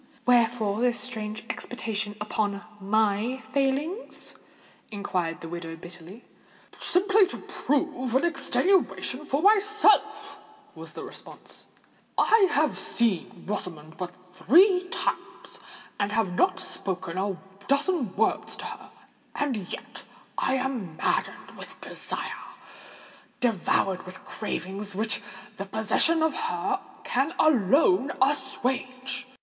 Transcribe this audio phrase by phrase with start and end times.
[0.25, 4.33] "Wherefore this strange expatiation upon my failings?"
[4.89, 6.25] inquired the widow bitterly.
[6.79, 10.39] "Simply to prove an extenuation for myself,"
[10.73, 11.67] was the response.
[12.17, 15.59] "I have seen Rosamond but three times,
[15.99, 17.37] and have not spoken a
[17.67, 18.89] dozen words to her;
[19.35, 20.01] and yet
[20.35, 25.21] I am maddened with desire—devoured with cravings which
[25.57, 29.27] the possession of her can alone assuage.